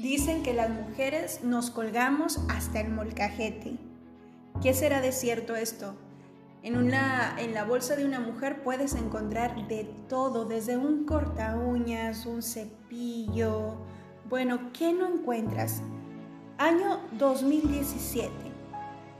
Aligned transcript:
Dicen 0.00 0.42
que 0.42 0.54
las 0.54 0.70
mujeres 0.70 1.44
nos 1.44 1.70
colgamos 1.70 2.40
hasta 2.48 2.80
el 2.80 2.90
molcajete. 2.90 3.76
¿Qué 4.62 4.72
será 4.72 5.02
de 5.02 5.12
cierto 5.12 5.56
esto? 5.56 5.94
En, 6.62 6.78
una, 6.78 7.38
en 7.38 7.52
la 7.52 7.64
bolsa 7.64 7.96
de 7.96 8.06
una 8.06 8.18
mujer 8.18 8.62
puedes 8.62 8.94
encontrar 8.94 9.68
de 9.68 9.84
todo, 10.08 10.46
desde 10.46 10.78
un 10.78 11.04
corta 11.04 11.54
uñas, 11.54 12.24
un 12.24 12.42
cepillo. 12.42 13.74
Bueno, 14.26 14.72
¿qué 14.72 14.94
no 14.94 15.06
encuentras? 15.06 15.82
Año 16.56 17.00
2017. 17.18 18.32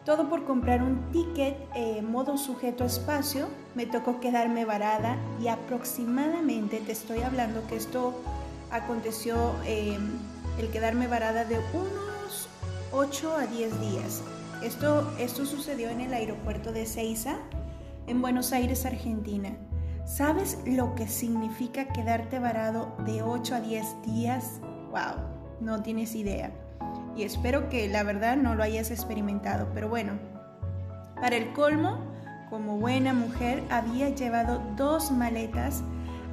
Todo 0.07 0.31
por 0.31 0.47
comprar 0.47 0.83
un 0.83 1.13
ticket 1.13 1.59
eh, 1.75 2.01
modo 2.01 2.39
sujeto 2.39 2.87
espacio. 2.87 3.49
Me 3.75 3.85
tocó 3.85 4.19
quedarme 4.19 4.65
varada 4.65 5.19
y 5.43 5.49
aproximadamente, 5.49 6.79
te 6.79 6.93
estoy 6.93 7.21
hablando 7.21 7.67
que 7.67 7.77
esto 7.77 8.15
aconteció... 8.71 9.55
Eh, 9.65 9.99
el 10.61 10.71
quedarme 10.71 11.07
varada 11.07 11.45
de 11.45 11.59
unos 11.73 12.49
8 12.93 13.37
a 13.37 13.47
10 13.47 13.81
días. 13.81 14.23
Esto, 14.63 15.11
esto 15.19 15.47
sucedió 15.47 15.89
en 15.89 16.03
el 16.03 16.13
aeropuerto 16.13 16.71
de 16.73 16.85
Ceiza, 16.85 17.37
en 18.07 18.21
Buenos 18.21 18.53
Aires, 18.53 18.85
Argentina. 18.85 19.57
¿Sabes 20.05 20.59
lo 20.67 20.95
que 20.95 21.09
significa 21.09 21.87
quedarte 21.87 22.39
varado 22.39 22.95
de 23.07 23.23
8 23.23 23.55
a 23.55 23.61
10 23.61 24.03
días? 24.03 24.61
¡Wow! 24.91 25.25
No 25.61 25.83
tienes 25.83 26.15
idea. 26.15 26.53
Y 27.17 27.23
espero 27.23 27.71
que 27.71 27.89
la 27.89 28.03
verdad 28.03 28.37
no 28.37 28.55
lo 28.55 28.63
hayas 28.63 28.91
experimentado. 28.91 29.69
Pero 29.73 29.89
bueno, 29.89 30.19
para 31.21 31.37
el 31.37 31.53
colmo, 31.55 31.99
como 32.51 32.77
buena 32.77 33.15
mujer, 33.15 33.63
había 33.71 34.11
llevado 34.11 34.61
dos 34.77 35.11
maletas 35.11 35.83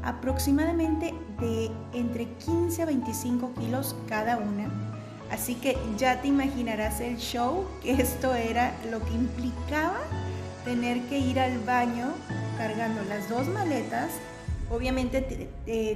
aproximadamente 0.08 1.14
de 1.38 1.70
entre 1.92 2.28
15 2.46 2.82
a 2.82 2.86
25 2.86 3.54
kilos 3.56 3.94
cada 4.08 4.38
una. 4.38 4.70
Así 5.30 5.56
que 5.56 5.78
ya 5.98 6.22
te 6.22 6.30
imaginarás 6.30 7.02
el 7.02 7.18
show 7.18 7.66
que 7.84 7.92
esto 7.92 8.34
era 8.34 8.74
lo 8.90 9.04
que 9.04 9.14
implicaba 9.14 10.00
tener 10.64 11.02
que 11.10 11.20
ir 11.20 11.40
al 11.42 11.60
baño 11.60 12.08
cargando 12.58 13.04
las 13.10 13.28
dos 13.28 13.48
maletas, 13.48 14.12
obviamente 14.72 15.50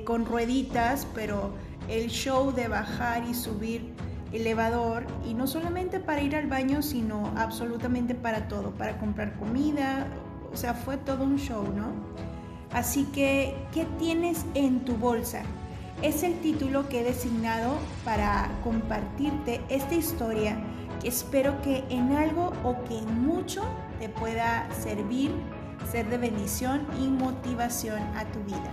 con 0.05 0.25
rueditas, 0.25 1.07
pero 1.15 1.53
el 1.87 2.09
show 2.09 2.51
de 2.51 2.67
bajar 2.67 3.23
y 3.29 3.33
subir 3.33 3.93
elevador 4.33 5.05
y 5.25 5.33
no 5.33 5.47
solamente 5.47 6.01
para 6.01 6.21
ir 6.21 6.35
al 6.35 6.47
baño, 6.47 6.81
sino 6.81 7.31
absolutamente 7.37 8.13
para 8.13 8.49
todo, 8.49 8.71
para 8.71 8.97
comprar 8.97 9.39
comida, 9.39 10.07
o 10.51 10.57
sea, 10.57 10.73
fue 10.73 10.97
todo 10.97 11.23
un 11.23 11.37
show, 11.37 11.63
¿no? 11.63 11.93
Así 12.73 13.03
que, 13.05 13.55
¿qué 13.73 13.85
tienes 13.99 14.45
en 14.53 14.85
tu 14.85 14.95
bolsa? 14.95 15.43
Es 16.01 16.23
el 16.23 16.39
título 16.39 16.87
que 16.87 17.01
he 17.01 17.03
designado 17.03 17.77
para 18.05 18.49
compartirte 18.63 19.61
esta 19.69 19.93
historia 19.93 20.57
que 21.01 21.09
espero 21.09 21.61
que 21.61 21.83
en 21.89 22.13
algo 22.13 22.53
o 22.63 22.81
que 22.85 22.97
en 22.97 23.25
mucho 23.25 23.63
te 23.99 24.07
pueda 24.07 24.69
servir, 24.71 25.31
ser 25.91 26.09
de 26.09 26.17
bendición 26.17 26.87
y 26.99 27.07
motivación 27.07 28.01
a 28.15 28.23
tu 28.25 28.39
vida. 28.43 28.71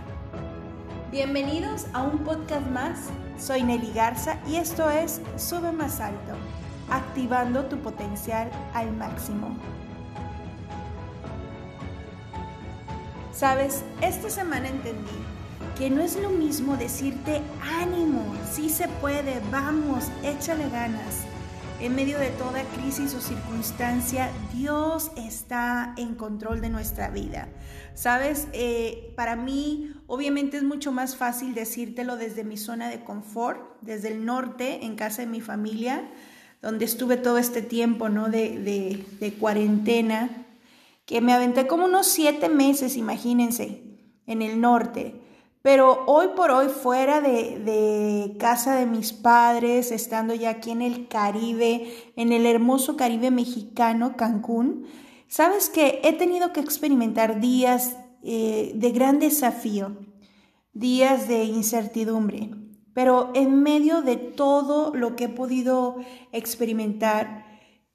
Bienvenidos 1.10 1.86
a 1.92 2.02
un 2.02 2.18
podcast 2.18 2.66
más. 2.68 2.98
Soy 3.36 3.62
Nelly 3.62 3.92
Garza 3.94 4.38
y 4.46 4.56
esto 4.56 4.88
es 4.90 5.20
Sube 5.36 5.72
más 5.72 6.00
alto, 6.00 6.32
activando 6.88 7.64
tu 7.64 7.78
potencial 7.78 8.50
al 8.74 8.92
máximo. 8.92 9.56
Sabes, 13.38 13.84
esta 14.02 14.30
semana 14.30 14.68
entendí 14.68 15.12
que 15.78 15.90
no 15.90 16.02
es 16.02 16.20
lo 16.20 16.30
mismo 16.30 16.76
decirte 16.76 17.40
ánimo, 17.62 18.34
sí 18.50 18.68
se 18.68 18.88
puede, 18.88 19.40
vamos, 19.52 20.06
échale 20.24 20.68
ganas. 20.70 21.22
En 21.80 21.94
medio 21.94 22.18
de 22.18 22.30
toda 22.30 22.64
crisis 22.64 23.14
o 23.14 23.20
circunstancia, 23.20 24.28
Dios 24.52 25.12
está 25.16 25.94
en 25.96 26.16
control 26.16 26.60
de 26.60 26.70
nuestra 26.70 27.10
vida. 27.10 27.46
Sabes, 27.94 28.48
eh, 28.54 29.12
para 29.14 29.36
mí 29.36 29.92
obviamente 30.08 30.56
es 30.56 30.64
mucho 30.64 30.90
más 30.90 31.14
fácil 31.14 31.54
decírtelo 31.54 32.16
desde 32.16 32.42
mi 32.42 32.56
zona 32.56 32.88
de 32.88 33.04
confort, 33.04 33.60
desde 33.82 34.08
el 34.08 34.24
norte, 34.24 34.84
en 34.84 34.96
casa 34.96 35.22
de 35.22 35.28
mi 35.28 35.40
familia, 35.40 36.10
donde 36.60 36.86
estuve 36.86 37.16
todo 37.16 37.38
este 37.38 37.62
tiempo 37.62 38.08
¿no? 38.08 38.28
de, 38.30 39.04
de 39.20 39.32
cuarentena 39.34 40.28
que 41.08 41.22
me 41.22 41.32
aventé 41.32 41.66
como 41.66 41.86
unos 41.86 42.06
siete 42.06 42.50
meses, 42.50 42.98
imagínense, 42.98 43.82
en 44.26 44.42
el 44.42 44.60
norte. 44.60 45.18
Pero 45.62 46.04
hoy 46.06 46.28
por 46.36 46.50
hoy, 46.50 46.68
fuera 46.68 47.22
de, 47.22 47.58
de, 47.60 48.36
casa 48.38 48.76
de 48.76 48.84
mis 48.84 49.14
padres, 49.14 49.90
estando 49.90 50.34
ya 50.34 50.50
aquí 50.50 50.70
en 50.70 50.82
el 50.82 51.08
Caribe, 51.08 51.90
en 52.14 52.30
el 52.30 52.44
hermoso 52.44 52.98
Caribe 52.98 53.30
mexicano, 53.30 54.18
Cancún, 54.18 54.84
sabes 55.28 55.70
que 55.70 56.02
he 56.04 56.12
tenido 56.12 56.52
que 56.52 56.60
experimentar 56.60 57.40
días 57.40 57.96
eh, 58.22 58.72
de 58.74 58.90
gran 58.90 59.18
desafío, 59.18 59.96
días 60.74 61.26
de 61.26 61.44
incertidumbre. 61.44 62.50
Pero 62.92 63.30
en 63.34 63.62
medio 63.62 64.02
de 64.02 64.16
todo 64.16 64.94
lo 64.94 65.16
que 65.16 65.24
he 65.24 65.28
podido 65.30 65.96
experimentar, 66.32 67.47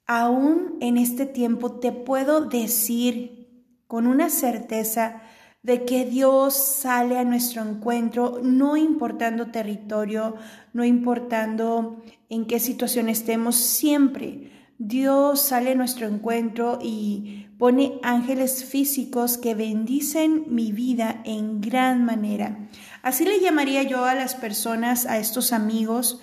aún 0.06 0.76
en 0.80 0.98
este 0.98 1.26
tiempo 1.26 1.72
te 1.72 1.92
puedo 1.92 2.42
decir 2.46 3.64
con 3.86 4.06
una 4.06 4.30
certeza 4.30 5.22
de 5.62 5.84
que 5.84 6.04
Dios 6.04 6.54
sale 6.54 7.18
a 7.18 7.24
nuestro 7.24 7.62
encuentro, 7.62 8.40
no 8.42 8.76
importando 8.76 9.46
territorio, 9.46 10.34
no 10.74 10.84
importando 10.84 12.02
en 12.28 12.46
qué 12.46 12.60
situación 12.60 13.08
estemos, 13.08 13.56
siempre 13.56 14.52
Dios 14.78 15.40
sale 15.40 15.70
a 15.70 15.74
nuestro 15.74 16.06
encuentro 16.06 16.78
y 16.82 17.46
pone 17.58 18.00
ángeles 18.02 18.64
físicos 18.64 19.38
que 19.38 19.54
bendicen 19.54 20.44
mi 20.48 20.72
vida 20.72 21.22
en 21.24 21.60
gran 21.60 22.04
manera. 22.04 22.68
Así 23.02 23.24
le 23.24 23.40
llamaría 23.40 23.84
yo 23.84 24.04
a 24.04 24.14
las 24.14 24.34
personas, 24.34 25.06
a 25.06 25.18
estos 25.18 25.52
amigos, 25.52 26.20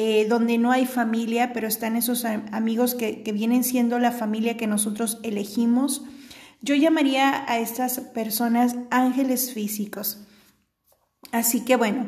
eh, 0.00 0.26
donde 0.28 0.58
no 0.58 0.70
hay 0.70 0.86
familia, 0.86 1.52
pero 1.52 1.66
están 1.66 1.96
esos 1.96 2.24
amigos 2.24 2.94
que, 2.94 3.24
que 3.24 3.32
vienen 3.32 3.64
siendo 3.64 3.98
la 3.98 4.12
familia 4.12 4.56
que 4.56 4.68
nosotros 4.68 5.18
elegimos. 5.24 6.04
Yo 6.62 6.76
llamaría 6.76 7.44
a 7.50 7.58
estas 7.58 7.98
personas 7.98 8.76
ángeles 8.92 9.52
físicos. 9.52 10.24
Así 11.32 11.64
que 11.64 11.74
bueno, 11.74 12.06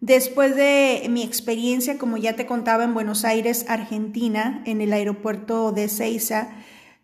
después 0.00 0.54
de 0.54 1.04
mi 1.10 1.24
experiencia, 1.24 1.98
como 1.98 2.16
ya 2.16 2.36
te 2.36 2.46
contaba 2.46 2.84
en 2.84 2.94
Buenos 2.94 3.24
Aires, 3.24 3.66
Argentina, 3.66 4.62
en 4.64 4.80
el 4.80 4.92
aeropuerto 4.92 5.72
de 5.72 5.88
Ceiza, 5.88 6.50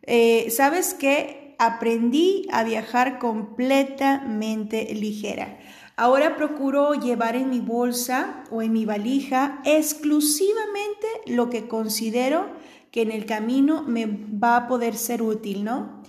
eh, 0.03 0.53
¿sabes 0.53 0.95
qué? 0.95 1.57
Aprendí 1.59 2.47
a 2.53 2.63
viajar 2.63 3.19
completamente 3.19 4.95
ligera. 4.95 5.59
Ahora 6.01 6.37
procuro 6.37 6.95
llevar 6.95 7.35
en 7.35 7.51
mi 7.51 7.59
bolsa 7.59 8.45
o 8.53 8.63
en 8.63 8.73
mi 8.73 8.85
valija 8.85 9.61
exclusivamente 9.65 11.09
lo 11.27 11.51
que 11.51 11.67
considero 11.67 12.47
que 12.93 13.03
en 13.03 13.11
el 13.11 13.27
camino 13.27 13.83
me 13.83 14.07
va 14.07 14.57
a 14.59 14.69
poder 14.69 14.95
ser 14.95 15.23
útil, 15.23 15.65
¿no? 15.65 16.05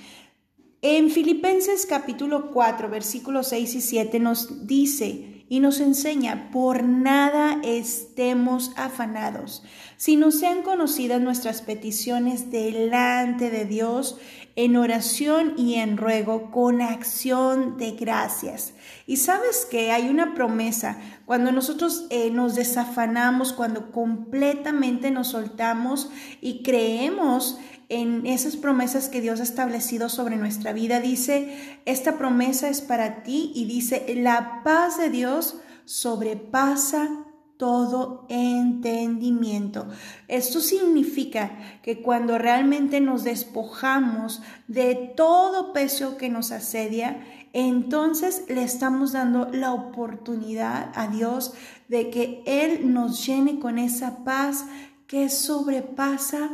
En 0.84 1.10
Filipenses 1.10 1.88
capítulo 1.88 2.52
4, 2.52 2.88
versículos 2.88 3.48
6 3.48 3.74
y 3.74 3.82
7 3.82 4.20
nos 4.20 4.68
dice, 4.68 5.29
y 5.50 5.60
nos 5.60 5.80
enseña, 5.80 6.50
por 6.52 6.84
nada 6.84 7.60
estemos 7.64 8.72
afanados, 8.78 9.64
sino 9.98 10.32
sean 10.32 10.62
conocidas 10.62 11.20
nuestras 11.20 11.64
peticiones 11.64 12.52
delante 12.52 13.50
de 13.50 13.66
Dios 13.66 14.18
en 14.56 14.78
oración 14.78 15.54
y 15.58 15.76
en 15.76 15.98
ruego 15.98 16.52
con 16.52 16.82
acción 16.82 17.78
de 17.78 17.92
gracias. 17.92 18.74
Y 19.08 19.18
sabes 19.18 19.66
que 19.66 19.92
hay 19.92 20.08
una 20.10 20.36
promesa, 20.36 21.00
cuando 21.26 21.52
nosotros 21.52 22.06
eh, 22.10 22.30
nos 22.30 22.56
desafanamos, 22.56 23.54
cuando 23.54 23.92
completamente 23.92 25.12
nos 25.12 25.30
soltamos 25.30 26.10
y 26.42 26.62
creemos 26.62 27.58
en 27.90 28.28
esas 28.28 28.56
promesas 28.56 29.10
que 29.10 29.20
Dios 29.20 29.40
ha 29.40 29.44
establecido 29.44 30.10
sobre 30.10 30.38
nuestra 30.38 30.74
vida. 30.74 31.00
Dice, 31.00 31.80
esta 31.86 32.18
promesa 32.18 32.70
es 32.70 32.82
para 32.82 33.24
ti 33.24 33.52
y 33.56 33.66
dice, 33.66 34.06
la 34.16 34.62
paz 34.64 34.98
de 34.98 35.10
Dios 35.10 35.58
sobrepasa 35.86 37.26
todo 37.58 38.26
entendimiento. 38.30 39.88
Esto 40.30 40.62
significa 40.62 41.80
que 41.82 42.02
cuando 42.02 42.38
realmente 42.38 43.02
nos 43.02 43.26
despojamos 43.26 44.42
de 44.70 45.12
todo 45.18 45.74
peso 45.74 46.16
que 46.16 46.30
nos 46.30 46.52
asedia, 46.52 47.20
entonces 47.52 48.46
le 48.48 48.64
estamos 48.64 49.12
dando 49.12 49.50
la 49.52 49.74
oportunidad 49.74 50.92
a 50.96 51.08
Dios 51.08 51.54
de 51.90 52.10
que 52.12 52.44
Él 52.46 52.94
nos 52.94 53.26
llene 53.26 53.60
con 53.60 53.78
esa 53.78 54.24
paz 54.24 54.66
que 55.08 55.28
sobrepasa 55.28 56.52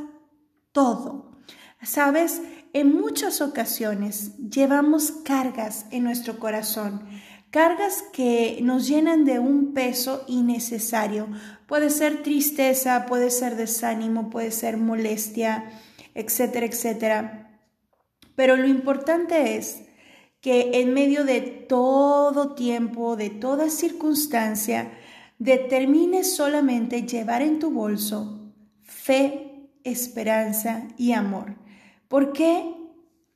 todo. 0.75 1.31
Sabes, 1.81 2.41
en 2.73 2.93
muchas 2.93 3.39
ocasiones 3.39 4.37
llevamos 4.37 5.11
cargas 5.23 5.85
en 5.89 6.03
nuestro 6.03 6.37
corazón, 6.37 7.07
cargas 7.49 8.03
que 8.11 8.59
nos 8.61 8.85
llenan 8.85 9.23
de 9.23 9.39
un 9.39 9.73
peso 9.73 10.25
innecesario. 10.27 11.29
Puede 11.65 11.89
ser 11.89 12.23
tristeza, 12.23 13.05
puede 13.05 13.29
ser 13.29 13.55
desánimo, 13.55 14.29
puede 14.29 14.51
ser 14.51 14.75
molestia, 14.75 15.71
etcétera, 16.13 16.65
etcétera. 16.65 17.61
Pero 18.35 18.57
lo 18.57 18.67
importante 18.67 19.55
es 19.55 19.83
que 20.41 20.81
en 20.81 20.93
medio 20.93 21.23
de 21.23 21.39
todo 21.39 22.53
tiempo, 22.53 23.15
de 23.15 23.29
toda 23.29 23.69
circunstancia, 23.69 24.91
determines 25.39 26.35
solamente 26.35 27.03
llevar 27.03 27.41
en 27.43 27.59
tu 27.59 27.71
bolso 27.71 28.41
fe, 28.81 29.44
esperanza 29.85 30.83
y 30.97 31.13
amor. 31.13 31.55
¿Por 32.09 32.33
qué? 32.33 32.73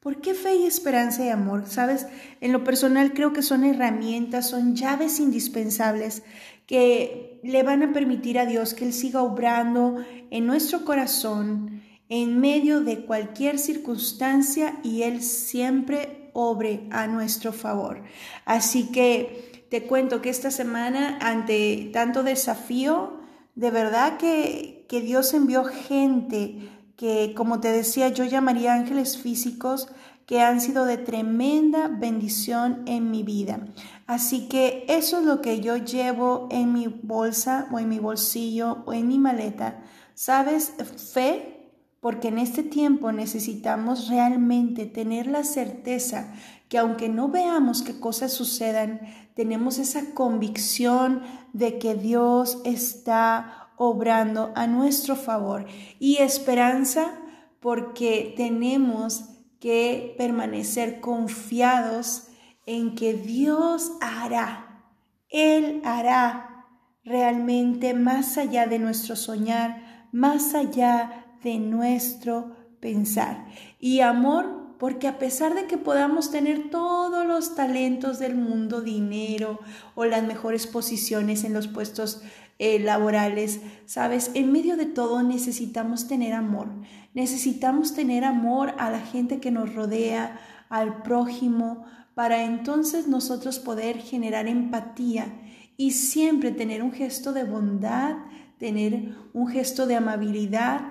¿Por 0.02 0.22
qué 0.22 0.34
fe 0.34 0.56
y 0.56 0.66
esperanza 0.66 1.26
y 1.26 1.30
amor? 1.30 1.68
Sabes, 1.68 2.08
en 2.42 2.52
lo 2.52 2.64
personal 2.64 3.14
creo 3.14 3.32
que 3.34 3.42
son 3.42 3.64
herramientas, 3.64 4.50
son 4.50 4.76
llaves 4.76 5.20
indispensables 5.20 6.24
que 6.66 7.40
le 7.44 7.64
van 7.64 7.84
a 7.84 7.94
permitir 7.94 8.40
a 8.40 8.46
Dios 8.46 8.74
que 8.74 8.86
Él 8.86 8.94
siga 8.94 9.22
obrando 9.22 10.04
en 10.30 10.46
nuestro 10.46 10.86
corazón 10.86 11.82
en 12.10 12.40
medio 12.40 12.82
de 12.82 13.06
cualquier 13.06 13.60
circunstancia 13.60 14.80
y 14.84 15.04
Él 15.04 15.22
siempre 15.22 16.32
obre 16.34 16.88
a 16.92 17.08
nuestro 17.08 17.54
favor. 17.54 18.04
Así 18.46 18.92
que 18.92 19.66
te 19.70 19.84
cuento 19.84 20.22
que 20.22 20.30
esta 20.30 20.52
semana, 20.52 21.20
ante 21.22 21.90
tanto 21.94 22.24
desafío, 22.24 23.20
de 23.56 23.72
verdad 23.72 24.18
que, 24.18 24.79
que 24.90 25.02
Dios 25.02 25.34
envió 25.34 25.64
gente 25.64 26.68
que, 26.98 27.34
como 27.38 27.62
te 27.62 27.72
decía, 27.72 28.10
yo 28.10 28.26
llamaría 28.26 28.74
ángeles 28.74 29.20
físicos 29.20 29.88
que 30.26 30.42
han 30.42 30.60
sido 30.60 30.86
de 30.86 30.98
tremenda 30.98 31.88
bendición 31.88 32.84
en 32.88 33.10
mi 33.10 33.24
vida. 33.24 33.68
Así 34.08 34.50
que 34.50 34.86
eso 34.90 35.20
es 35.20 35.26
lo 35.26 35.42
que 35.42 35.62
yo 35.62 35.78
llevo 35.78 36.48
en 36.52 36.74
mi 36.74 36.88
bolsa 36.88 37.68
o 37.72 37.80
en 37.80 37.88
mi 37.88 38.00
bolsillo 38.00 38.84
o 38.86 38.94
en 38.94 39.08
mi 39.08 39.20
maleta. 39.20 39.82
¿Sabes? 40.16 40.74
Fe, 41.14 41.70
porque 42.00 42.30
en 42.30 42.40
este 42.40 42.64
tiempo 42.64 43.12
necesitamos 43.12 44.08
realmente 44.08 44.88
tener 44.88 45.28
la 45.28 45.44
certeza 45.44 46.34
que 46.68 46.78
aunque 46.78 47.10
no 47.10 47.30
veamos 47.30 47.82
qué 47.82 48.00
cosas 48.00 48.32
sucedan, 48.32 49.02
tenemos 49.36 49.80
esa 49.80 50.14
convicción 50.14 51.24
de 51.54 51.80
que 51.80 51.96
Dios 51.96 52.60
está 52.64 53.59
obrando 53.80 54.52
a 54.56 54.68
nuestro 54.68 55.16
favor 55.16 55.66
y 56.00 56.18
esperanza 56.18 57.14
porque 57.62 58.34
tenemos 58.36 59.24
que 59.62 60.14
permanecer 60.18 61.00
confiados 61.00 62.28
en 62.66 62.94
que 62.94 63.14
Dios 63.14 63.94
hará, 64.02 64.84
Él 65.30 65.82
hará 65.86 66.68
realmente 67.06 67.94
más 67.94 68.38
allá 68.38 68.68
de 68.68 68.80
nuestro 68.80 69.16
soñar, 69.16 70.08
más 70.12 70.54
allá 70.56 71.38
de 71.42 71.58
nuestro 71.58 72.56
pensar. 72.82 73.48
Y 73.80 74.02
amor, 74.02 74.76
porque 74.78 75.08
a 75.08 75.20
pesar 75.20 75.56
de 75.56 75.68
que 75.68 75.78
podamos 75.78 76.32
tener 76.32 76.70
todos 76.70 77.26
los 77.26 77.56
talentos 77.56 78.20
del 78.20 78.36
mundo, 78.36 78.82
dinero 78.82 79.60
o 79.96 80.04
las 80.04 80.24
mejores 80.24 80.68
posiciones 80.68 81.46
en 81.46 81.54
los 81.54 81.70
puestos 81.70 82.22
eh, 82.60 82.78
laborales, 82.80 83.62
¿sabes? 83.86 84.32
En 84.36 84.52
medio 84.52 84.78
de 84.78 84.86
todo 84.86 85.24
necesitamos 85.24 86.08
tener 86.08 86.34
amor. 86.34 86.68
Necesitamos 87.14 87.94
tener 87.96 88.24
amor 88.24 88.76
a 88.78 88.92
la 88.92 89.00
gente 89.00 89.40
que 89.40 89.50
nos 89.50 89.74
rodea, 89.74 90.40
al 90.70 91.02
prójimo, 91.02 91.86
para 92.14 92.44
entonces 92.44 93.08
nosotros 93.08 93.60
poder 93.60 93.98
generar 93.98 94.48
empatía 94.48 95.42
y 95.78 95.92
siempre 95.92 96.52
tener 96.52 96.84
un 96.84 96.92
gesto 96.92 97.34
de 97.34 97.46
bondad, 97.46 98.18
tener 98.58 99.16
un 99.34 99.48
gesto 99.48 99.88
de 99.88 99.96
amabilidad, 99.96 100.82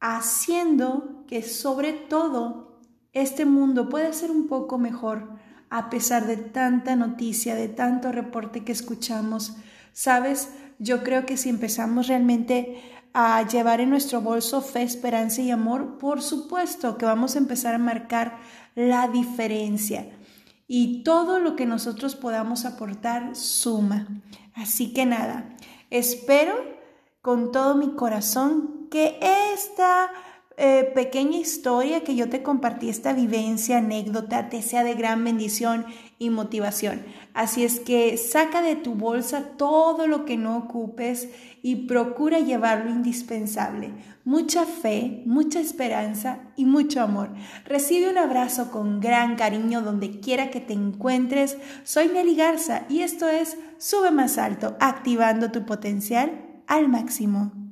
haciendo 0.00 1.24
que 1.26 1.42
sobre 1.42 1.92
todo 1.92 2.80
este 3.12 3.46
mundo 3.46 3.88
pueda 3.88 4.12
ser 4.12 4.30
un 4.30 4.48
poco 4.48 4.76
mejor 4.76 5.38
a 5.70 5.88
pesar 5.88 6.26
de 6.26 6.36
tanta 6.36 6.96
noticia, 6.96 7.54
de 7.54 7.68
tanto 7.68 8.12
reporte 8.12 8.64
que 8.64 8.72
escuchamos. 8.72 9.56
Sabes, 9.92 10.50
yo 10.78 11.02
creo 11.02 11.26
que 11.26 11.36
si 11.36 11.48
empezamos 11.48 12.08
realmente 12.08 12.82
a 13.12 13.46
llevar 13.46 13.80
en 13.80 13.90
nuestro 13.90 14.20
bolso 14.20 14.60
fe, 14.60 14.82
esperanza 14.82 15.40
y 15.40 15.50
amor, 15.50 15.98
por 15.98 16.20
supuesto 16.20 16.98
que 16.98 17.06
vamos 17.06 17.34
a 17.34 17.38
empezar 17.38 17.74
a 17.74 17.78
marcar 17.78 18.38
la 18.74 19.08
diferencia. 19.08 20.10
Y 20.68 21.02
todo 21.02 21.38
lo 21.38 21.56
que 21.56 21.64
nosotros 21.64 22.14
podamos 22.14 22.64
aportar 22.64 23.34
suma. 23.34 24.06
Así 24.54 24.92
que 24.92 25.06
nada, 25.06 25.48
espero 25.90 26.56
con 27.22 27.52
todo 27.52 27.74
mi 27.74 27.94
corazón 27.94 28.88
que 28.90 29.18
esta 29.54 30.10
eh, 30.58 30.90
pequeña 30.94 31.36
historia 31.36 32.02
que 32.02 32.16
yo 32.16 32.30
te 32.30 32.42
compartí, 32.42 32.88
esta 32.88 33.12
vivencia, 33.12 33.76
anécdota, 33.76 34.48
te 34.48 34.62
sea 34.62 34.84
de 34.84 34.94
gran 34.94 35.22
bendición 35.22 35.84
y 36.18 36.30
motivación. 36.30 37.04
Así 37.34 37.62
es 37.62 37.78
que 37.78 38.16
saca 38.16 38.62
de 38.62 38.74
tu 38.74 38.94
bolsa 38.94 39.50
todo 39.58 40.06
lo 40.06 40.24
que 40.24 40.38
no 40.38 40.56
ocupes 40.56 41.28
y 41.62 41.86
procura 41.86 42.38
llevar 42.38 42.86
lo 42.86 42.90
indispensable. 42.90 43.92
Mucha 44.24 44.64
fe, 44.64 45.22
mucha 45.26 45.60
esperanza 45.60 46.38
y 46.56 46.64
mucho 46.64 47.02
amor. 47.02 47.34
Recibe 47.66 48.08
un 48.08 48.16
abrazo 48.16 48.70
con 48.70 49.00
gran 49.00 49.36
cariño 49.36 49.82
donde 49.82 50.20
quiera 50.20 50.50
que 50.50 50.60
te 50.60 50.72
encuentres. 50.72 51.58
Soy 51.84 52.08
Nelly 52.08 52.34
Garza 52.34 52.86
y 52.88 53.00
esto 53.00 53.28
es 53.28 53.58
Sube 53.78 54.10
más 54.10 54.38
alto, 54.38 54.74
activando 54.80 55.50
tu 55.50 55.66
potencial 55.66 56.32
al 56.66 56.88
máximo. 56.88 57.65